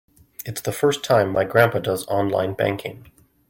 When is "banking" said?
2.55-3.11